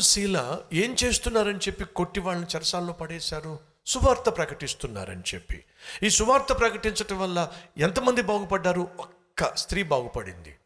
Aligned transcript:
శీల 0.00 0.62
ఏం 0.72 0.96
చేస్తున్నారని 1.04 1.58
చెప్పి 1.58 1.84
కొట్టి 1.84 2.20
వాళ్ళని 2.20 2.46
చెరసాల్లో 2.46 2.92
పడేశారు? 2.92 3.58
సువార్త 3.86 4.28
ప్రకటిస్తున్నారని 4.28 5.22
చెప్పి. 5.34 5.64
ఈ 6.02 6.10
సువార్త 6.10 6.52
ప్రకటించటం 6.52 7.18
వల్ల 7.18 7.52
ఎంతమంది 7.78 8.22
బాగుపడ్డారు? 8.22 8.88
ఒక్క 9.00 9.56
స్త్రీ 9.56 9.82
బాగుపడింది. 9.82 10.56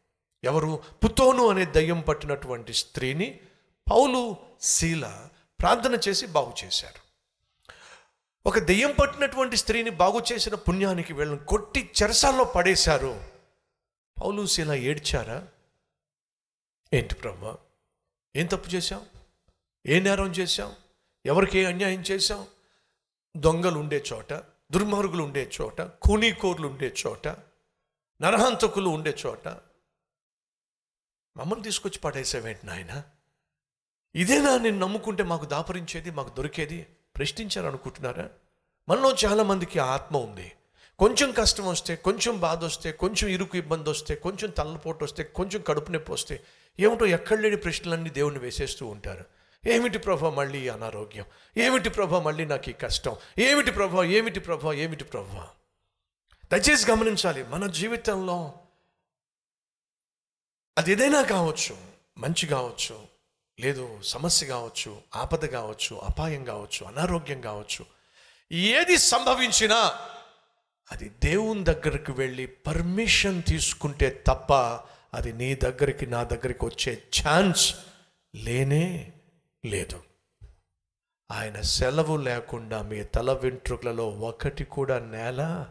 ఎవరు? 0.44 0.82
పుతోను 1.04 1.48
అనే 1.48 1.64
దయ్యం 1.64 2.00
పట్టినటువంటి 2.00 2.72
స్త్రీని 2.72 3.40
పౌలు 3.90 4.36
శీల 4.60 5.28
ప్రార్థన 5.60 5.98
చేసి 6.08 6.26
బాగు 6.26 6.54
చేశారు. 6.64 7.04
ఒక 8.46 8.58
దెయ్యం 8.58 8.94
పట్టినటువంటి 9.00 9.56
స్త్రీని 9.56 9.90
బాగు 9.90 10.22
చేసిన 10.32 10.54
పుణ్యానికి 10.54 11.12
వీళ్ళని 11.12 11.38
కొట్టి 11.38 11.90
చెరసాల్లో 12.02 12.44
పడేశారు. 12.44 13.24
పౌలు 14.22 14.46
శీల 14.46 14.72
ఏడ్చారా? 14.72 15.46
ఏంటి 16.94 17.14
బ్రహ్మ? 17.14 17.54
ఏం 18.36 18.46
తప్పు 18.46 18.68
చేశావు? 18.68 19.13
ఏ 19.86 20.00
నేరం 20.00 20.26
చేశాం? 20.26 20.74
ఎవరికి 21.26 21.58
ఏ 21.58 21.64
అన్యాయం 21.64 22.00
చేశాం? 22.00 22.46
దొంగలు 23.36 23.78
ఉండే 23.78 24.04
చోట 24.12 24.32
దుర్మార్గులు 24.72 25.22
ఉండే 25.22 25.50
చోట 25.60 25.82
కూనీకోర్లు 25.82 26.68
ఉండే 26.68 26.94
చోట 27.06 27.28
నరహంతకులు 28.22 28.88
ఉండే 28.88 29.16
చోట. 29.26 29.48
మమ్మల్ని 31.36 31.64
తీసుకొచ్చి 31.64 31.98
పడేసేవేంటి 31.98 32.66
నాయన? 32.66 33.02
ఇదేనా 34.14 34.58
నేను 34.58 34.78
నమ్ముకుంటే 34.78 35.22
మాకు 35.22 35.44
దాపరించేది 35.44 36.10
మాకు 36.10 36.36
దొరికేది? 36.36 36.86
ప్రశ్నించారనుకుంటున్నారా? 37.16 38.30
మనలో 38.88 39.16
చాలామందికి 39.24 39.78
ఆత్మ 39.78 40.16
ఉంది. 40.16 40.52
కొంచెం 40.98 41.32
కష్టం 41.32 41.66
వస్తే 41.66 41.96
కొంచెం 41.96 42.40
బాధ 42.40 42.64
వస్తే 42.64 42.92
కొంచెం 42.92 43.30
ఇరుకు 43.30 43.56
ఇబ్బంది 43.56 43.90
వస్తే 43.90 44.14
కొంచెం 44.14 44.50
తలపోటు 44.50 45.04
వస్తే 45.04 45.22
కొంచెం 45.22 45.62
కడుపు 45.62 45.90
నొప్పి 45.90 46.12
వస్తే 46.12 46.44
ఏమిటో 46.80 47.06
ఎక్కడ 47.06 47.40
లేని 47.40 47.56
ప్రశ్నలన్నీ 47.56 48.10
దేవుణ్ణి 48.10 48.40
వేసేస్తూ 48.40 48.86
ఉంటారు. 48.86 49.33
ఏమిటి 49.66 49.98
ప్రభా 49.98 50.30
మళ్ళీ 50.30 50.68
అనారోగ్యం? 50.68 51.24
ఏమిటి 51.56 51.88
ప్రభా 51.88 52.20
మళ్ళీ 52.20 52.44
నాకు 52.44 52.70
ఈ 52.70 52.72
కష్టం? 52.72 53.16
ఏమిటి 53.38 53.70
ప్రభా? 53.70 54.04
ఏమిటి 54.04 54.40
ప్రభా? 54.40 54.72
ఏమిటి 54.72 55.04
ప్రభా? 55.04 55.48
దయచేసి 56.52 56.90
గమనించాలి 56.90 57.44
మన 57.44 57.66
జీవితంలో 57.66 58.54
అది 60.78 60.92
ఏదైనా 60.92 61.22
కావచ్చు 61.22 61.76
మంచి 62.18 62.46
కావచ్చు 62.46 63.06
లేదు 63.60 64.00
సమస్య 64.02 64.46
కావచ్చు 64.46 65.02
ఆపద 65.14 65.44
కావచ్చు 65.44 65.96
అపాయం 65.96 66.44
కావచ్చు 66.44 66.86
అనారోగ్యం 66.86 67.40
కావచ్చు 67.40 67.86
ఏది 68.52 68.96
సంభవించినా 68.96 69.98
అది 70.92 71.08
దేవుని 71.08 71.64
దగ్గరికి 71.64 72.12
వెళ్ళి 72.12 72.46
పర్మిషన్ 72.46 73.42
తీసుకుంటే 73.42 74.24
తప్ప 74.26 74.52
అది 75.14 75.32
నీ 75.32 75.54
దగ్గరికి 75.54 76.06
నా 76.06 76.22
దగ్గరికి 76.24 76.64
వచ్చే 76.64 77.02
ఛాన్స్ 77.20 77.74
లేనే 78.34 79.12
లేదు. 79.64 80.02
ఆయన 81.32 81.60
సెలవు 81.60 82.16
లేకుండా 82.16 82.82
మీ 82.82 83.04
తల 83.04 83.32
వెంట్రుకలలో 83.32 84.08
ఒకటి 84.08 84.64
కూడా 84.64 84.98
నేల 84.98 85.70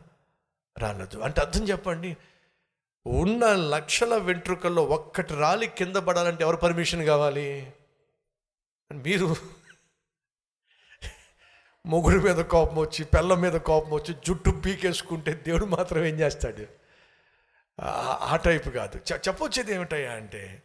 రాలదు. 0.77 1.19
అంటే 1.19 1.41
అర్థం 1.41 1.63
చెప్పండి. 1.63 2.17
ఉన్న 3.07 3.53
లక్షల 3.53 4.15
వెంట్రుకల్లో 4.15 4.83
ఒక్కటి 4.83 5.33
రాలి 5.33 5.67
కింద 5.67 5.95
పడాలంటే 5.95 6.43
ఎవరు 6.43 6.55
పర్మిషన్ 6.55 7.05
కావాలి? 7.05 7.73
మీరు 8.93 9.35
మొగుడు 11.85 12.23
మీద 12.23 12.45
కోపం 12.45 12.75
వచ్చి 12.75 13.05
పిల్ల 13.05 13.33
మీద 13.33 13.53
కోపం 13.53 13.91
వచ్చి 13.91 14.15
జుట్టు 14.27 14.49
పీకేసుకుంటే 14.49 15.33
దేవుడు 15.33 15.65
మాత్రం 15.65 16.05
ఏం 16.05 16.19
చేస్తాడు? 16.19 16.65
ఆ- 17.81 18.31
టైప్ 18.31 18.37
టైపు 18.37 18.69
కాదు. 18.69 18.97
చెప్పొచ్చేది 19.13 19.73
ఏమిటయ్యా 19.73 20.11
అంటే 20.11 20.63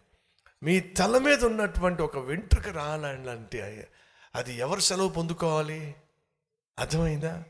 మీ 0.62 0.80
తల 0.80 1.18
మీద 1.18 1.44
ఉన్నటువంటి 1.44 2.02
ఒక 2.02 2.18
వెంట్రుక 2.18 2.68
రాలంటే 2.68 3.88
అది 4.34 4.54
ఎవరు 4.54 4.80
సెలవు 4.80 5.08
పొందుకోవాలి? 5.08 5.94
అర్థమైందా? 6.78 7.44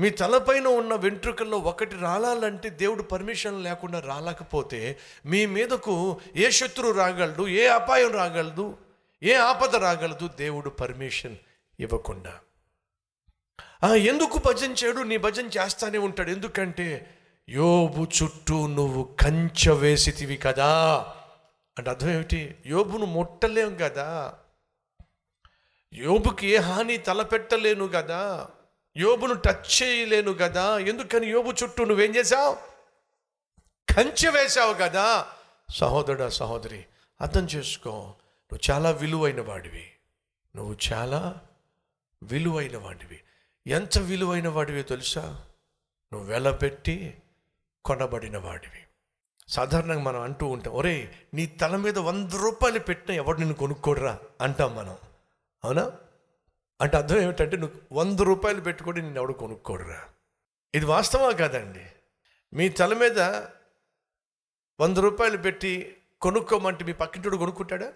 మీ 0.00 0.10
తలపైన 0.10 0.66
ఉన్న 0.66 0.94
వెంట్రుకల్లో 0.94 1.58
ఒకటి 1.58 1.96
రాలాలంటే 1.96 2.70
దేవుడు 2.70 3.02
పర్మిషన్ 3.02 3.64
లేకుండా 3.64 4.00
రాలేకపోతే 4.00 4.98
మీ 5.26 5.46
మీదకు 5.46 6.20
ఏ 6.36 6.50
శత్రువు 6.50 6.92
రాగలదు 6.92 7.48
ఏ 7.48 7.66
అపాయం 7.66 8.12
రాగలదు 8.12 8.78
ఏ 9.22 9.34
ఆపద 9.34 9.76
రాగలదు 9.76 10.28
దేవుడు 10.28 10.70
పర్మిషన్ 10.70 11.36
ఇవ్వకుండా. 11.80 12.34
ఎందుకు 13.94 14.40
భజన 14.46 14.72
చేయడు? 14.72 15.02
నీ 15.02 15.16
భజన 15.16 15.46
చేస్తానే 15.46 15.98
ఉంటాడు. 15.98 16.30
ఎందుకంటే 16.30 17.18
యోబు 17.48 18.06
చుట్టూ 18.22 18.66
నువ్వు 18.66 19.16
కంచె 19.20 19.72
వేసితివి 19.72 20.36
కదా. 20.36 21.04
అంటే 21.80 21.90
అర్థం 21.90 22.10
ఏమిటి? 22.10 22.56
యోబును 22.66 23.06
ముట్టలేము 23.06 23.76
కదా 23.80 24.34
యోబుకి 25.94 26.46
ఏ 26.46 26.56
హాని 26.56 26.96
తలపెట్టలేను 26.96 27.88
కదా 27.88 28.48
యోబును 28.96 29.34
టచ్ 29.34 29.82
చేయలేను 29.82 30.32
కదా 30.32 30.78
ఎందుకని 30.78 31.26
యోబు 31.26 31.50
చుట్టూ 31.50 31.84
నువ్వేం 31.84 32.16
చేశావు? 32.16 32.54
కంచె 33.94 34.30
వేశావు 34.30 34.74
కదా 34.74 35.26
సహోదరుడా 35.70 36.28
సహోదరి 36.28 36.86
అర్థం 37.20 37.44
చేసుకో. 37.44 37.90
నువ్వు 38.52 38.70
చాలా 38.70 38.90
విలువైన 38.90 39.40
వాడివి. 39.40 39.92
నువ్వు 40.56 40.76
చాలా 40.92 41.40
విలువైన 42.22 42.76
వాడివి. 42.76 43.20
ఎంత 43.66 43.98
విలువైన 43.98 44.48
వాడివి 44.48 44.82
తెలుసా? 44.82 45.46
నువ్వు 46.12 46.28
వెలపెట్టి 46.28 47.22
కొనబడిన 47.84 48.38
వాడివి. 48.38 48.82
సాధారణంగా 49.50 50.00
మనం 50.00 50.20
అంటూ 50.20 50.46
ఉంటాం 50.46 50.74
ఒరే 50.74 51.26
నీ 51.34 51.46
తల 51.46 51.76
మీద 51.76 51.98
వంద 51.98 52.32
రూపాయలు 52.32 52.78
పెట్టిన 52.78 53.14
ఎవడు 53.14 53.38
నిన్ను 53.38 53.54
కొనుక్కోడురా? 53.54 54.18
అంటాం 54.40 54.76
మనం. 54.76 54.98
అవునా? 55.64 55.92
అంటే 56.80 56.96
అర్థం 56.96 57.18
ఏమిటంటే 57.18 57.56
నువ్వు 57.56 57.98
వంద 57.98 58.20
రూపాయలు 58.20 58.60
పెట్టుకొని 58.60 59.02
నేను 59.02 59.16
ఎవడు 59.16 59.32
కొనుక్కోడురా? 59.32 60.08
ఇది 60.74 60.86
వాస్తవా 60.86 61.30
కాదండి? 61.30 61.86
మీ 62.52 62.68
తల 62.68 62.94
మీద 62.94 63.20
వంద 64.80 64.96
రూపాయలు 64.96 65.36
పెట్టి 65.36 65.96
కొనుక్కోమంటే 66.20 66.84
మీ 66.84 66.92
పక్కింటోడు 66.92 67.36
కొనుక్కుంటాడా? 67.36 67.92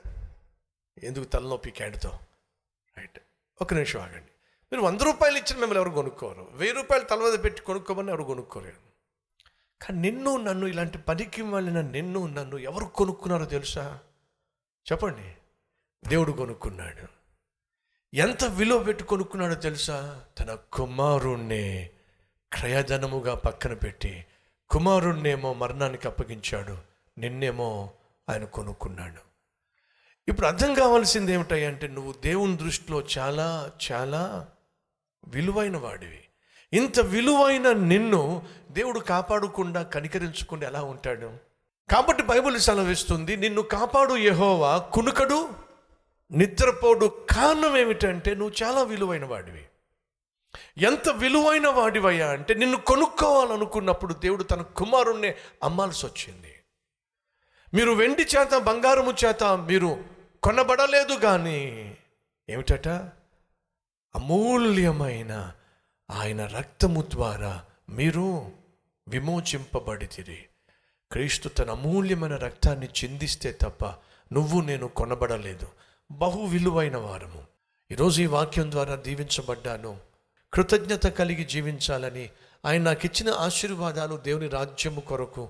ఎందుకు 1.03 1.25
తలనొప్పి 1.25 1.71
క్యాడ్తో? 1.71 2.19
రైట్. 2.99 3.21
ఒక 3.63 3.75
నిమిషం 3.75 4.01
ఆగండి. 4.01 4.31
మీరు 4.73 4.81
వంద 4.81 5.01
రూపాయలు 5.01 5.37
ఇచ్చిన 5.37 5.59
మిమ్మల్ని 5.61 5.85
ఎవరు 5.85 5.91
కొనుక్కోరు. 5.91 6.49
వెయ్యి 6.53 6.77
రూపాయలు 6.77 7.05
తల 7.05 7.17
మీద 7.17 7.45
పెట్టి 7.45 7.63
కొనుక్కోమని 7.63 8.09
ఎవరు 8.09 8.23
కొనుక్కోలేరు. 8.23 8.94
కానీ 9.85 10.01
నిన్ను 10.01 10.37
నన్ను 10.37 10.67
ఇలాంటి 10.67 10.99
పనికి 10.99 11.43
వెళ్ళిన 11.43 11.81
నిన్ను 11.81 12.27
నన్ను 12.27 12.57
ఎవరు 12.57 12.85
కొనుక్కున్నారో 12.85 13.45
తెలుసా? 13.45 13.99
చెప్పండి. 14.93 15.37
దేవుడు 16.09 16.33
కొనుక్కున్నాడు. 16.33 17.09
ఎంత 18.17 18.45
విలువ 18.45 18.83
పెట్టి 18.83 19.05
కొనుక్కున్నాడో 19.05 19.55
తెలుసా? 19.55 20.25
తన 20.41 20.59
కుమారుణ్ణి 20.73 21.91
క్రయధనముగా 22.53 23.35
పక్కన 23.35 23.75
పెట్టి 23.75 24.27
కుమారుణ్ణేమో 24.69 25.53
మరణానికి 25.53 26.09
అప్పగించాడు. 26.09 26.79
నిన్నేమో 27.19 27.91
ఆయన 28.31 28.45
కొనుక్కున్నాడు. 28.45 29.35
ఇప్పుడు 30.29 30.47
అర్థం 30.47 30.75
కావాల్సింది 30.75 31.33
ఏమిటంటే 31.33 31.89
నువ్వు 31.89 32.13
దేవుని 32.13 32.57
దృష్టిలో 32.57 33.07
చాలా 33.19 33.73
చాలా 33.93 34.49
విలువైన 35.25 35.77
వాడివి. 35.77 36.24
ఇంత 36.75 37.01
విలువైన 37.01 37.73
నిన్ను 37.73 38.47
దేవుడు 38.71 39.01
కాపాడకుండా 39.01 39.83
కనికరించకుండా 39.83 40.67
ఎలా 40.67 40.83
ఉంటాడు? 40.83 41.31
కాబట్టి 41.91 42.23
బైబిల్ 42.23 42.59
సెలవిస్తుంది 42.59 43.37
నిన్ను 43.37 43.63
కాపాడు 43.63 44.15
యహోవా 44.15 44.79
కునుకడు 44.79 45.49
నిద్రపోడు 46.33 47.07
కారణం 47.07 47.77
ఏమిటంటే 47.77 48.35
నువ్వు 48.35 48.65
చాలా 48.65 48.83
విలువైన 48.83 49.25
వాడివి. 49.25 49.65
ఎంత 50.79 51.09
విలువైన 51.09 51.69
వాడివయ్యా 51.69 52.29
అంటే 52.31 52.55
నిన్ను 52.55 52.77
కొనుక్కోవాలనుకున్నప్పుడు 52.77 54.15
దేవుడు 54.15 54.43
తన 54.43 54.63
కుమారుణ్ణి 54.63 55.35
అమ్మాల్సి 55.63 56.07
వచ్చింది 56.07 56.55
మీరు 57.75 57.91
వెండి 57.91 58.23
చేత 58.23 58.59
బంగారము 58.59 59.15
చేత 59.25 59.45
మీరు 59.45 60.05
కొనబడలేదు 60.43 61.15
కానీ 61.15 61.61
ఏమిటట? 62.49 62.89
అమూల్యమైన 64.15 65.53
ఆయన 66.11 66.47
రక్తము 66.47 67.03
ద్వారా 67.03 67.65
మీరు 67.91 68.51
విమోచింపబడితిరి. 69.09 70.39
క్రీస్తు 71.13 71.49
తన 71.49 71.71
అమూల్యమైన 71.71 72.37
రక్తాన్ని 72.37 72.87
చిందిస్తే 72.87 73.53
తప్ప 73.53 73.85
నువ్వు 74.33 74.61
నేను 74.61 74.89
కొనబడలేదు. 74.89 75.69
బహు 76.11 76.45
విలువైన 76.45 76.97
వారము. 76.97 77.47
ఈరోజు 77.93 78.23
ఈ 78.23 78.27
వాక్యం 78.27 78.71
ద్వారా 78.71 78.95
దీవించబడ్డాను. 78.95 80.01
కృతజ్ఞత 80.53 81.07
కలిగి 81.07 81.45
జీవించాలని 81.45 82.31
ఆయన 82.65 82.83
నాకు 82.83 83.07
ఇచ్చిన 83.07 83.31
ఆశీర్వాదాలు 83.31 84.17
దేవుని 84.17 84.49
రాజ్యము 84.49 85.01
కొరకు 85.01 85.49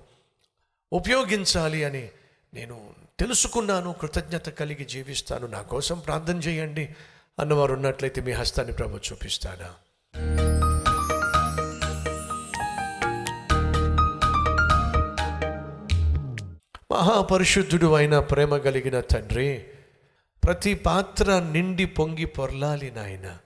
ఉపయోగించాలి 0.93 1.83
అని 1.83 2.09
నేను 2.53 2.95
తెలుసుకున్నాను. 3.19 3.93
కృతజ్ఞత 3.93 4.49
కలిగి 4.49 4.85
జీవిస్తాను. 4.85 5.47
నా 5.47 5.61
కోసం 5.61 5.99
ప్రార్థన 5.99 6.37
చేయండి. 6.37 6.95
అన్నవారు 7.39 7.73
ఉన్నట్లయితే 7.73 8.21
మీ 8.21 8.31
హస్తాన్ని 8.31 8.73
ప్రభు 8.73 8.97
చూపిస్తానా 8.97 9.73
మహాపరిశుద్ధుడు 16.95 17.93
అయిన 17.93 18.19
ప్రేమ 18.19 18.57
కలిగిన 18.57 18.99
తండ్రి 18.99 19.63
ప్రతి 20.43 20.73
పాత్ర 20.73 21.39
నిండి 21.39 21.85
పొంగి 21.85 22.25
పొర్లాలి 22.25 22.91
నాయన. 22.91 23.37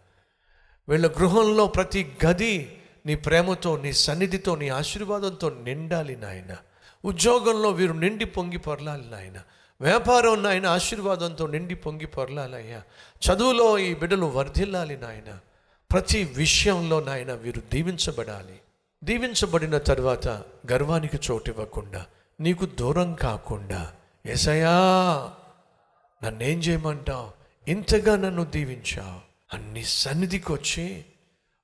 వీళ్ళ 0.89 1.07
గృహంలో 1.07 1.67
ప్రతి 1.67 2.11
గది 2.25 2.81
నీ 3.05 3.15
ప్రేమతో 3.15 3.77
నీ 3.77 3.93
సన్నిధితో 3.93 4.55
నీ 4.55 4.69
ఆశీర్వాదంతో 4.69 5.49
నిండాలి 5.49 6.15
నాయన. 6.15 6.55
ఉద్యోగంలో 7.05 7.69
వీరు 7.69 7.93
నిండి 7.93 8.25
పొంగి 8.25 8.57
పొరలాలి 8.57 9.11
నాయన. 9.11 9.41
వ్యాపారం 9.81 10.43
నాయన 10.43 10.65
ఆశీర్వాదంతో 10.65 11.47
నిండి 11.47 11.75
పొంగి 11.75 12.05
పొరలాలయ్యా. 12.05 12.81
చదువులో 13.25 13.79
ఈ 13.79 13.93
బిడ్డలు 13.93 14.25
వర్ధిల్లాలి 14.25 14.97
నాయన. 14.97 15.39
ప్రతి 15.91 16.31
విషయంలో 16.37 16.99
నాయన 16.99 17.33
వీరు 17.33 17.61
దీవించబడాలి. 17.73 18.59
దీవించబడిన 19.03 19.77
తర్వాత 19.77 20.27
గర్వానికి 20.71 21.19
చోటు 21.31 21.49
ఇవ్వకుండా 21.51 22.05
నీకు 22.39 22.65
దూరం 22.65 23.13
కాకుండా 23.13 23.93
ఎసయా 24.25 24.71
నన్నేం 26.23 26.59
చేయమంటావు? 26.59 27.31
ఇంతగా 27.67 28.15
నన్ను 28.15 28.43
దీవించావు. 28.43 29.21
అన్ని 29.55 29.83
సన్నిధికి 29.83 30.51
వచ్చి 30.51 31.05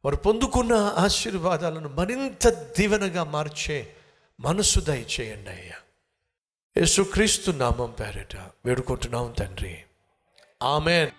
వారు 0.06 0.16
పొందుకున్న 0.16 0.74
ఆశీర్వాదాలను 0.74 1.90
మరింత 1.90 2.48
దీవెనగా 2.48 3.24
మార్చే 3.24 3.96
మనసు 4.40 4.80
దయచేయండి 4.80 5.50
అయ్యా. 5.50 5.76
యేసుక్రీస్తు 6.78 7.52
నామం 7.52 7.96
పేరిట 8.00 8.38
వేడుకుంటున్నాం 8.66 9.36
తండ్రి. 9.40 9.84
ఆమెన్. 10.64 11.10